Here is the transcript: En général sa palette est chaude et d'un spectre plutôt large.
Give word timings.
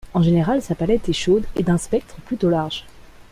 En 0.15 0.23
général 0.23 0.63
sa 0.63 0.73
palette 0.73 1.09
est 1.09 1.13
chaude 1.13 1.45
et 1.55 1.61
d'un 1.61 1.77
spectre 1.77 2.15
plutôt 2.21 2.49
large. 2.49 2.87